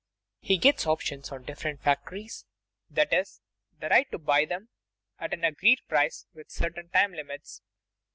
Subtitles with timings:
[0.39, 2.47] He gets options on different factories,
[2.89, 3.39] that is,
[3.79, 4.69] the right to buy them
[5.19, 7.61] at an agreed price within certain time limits.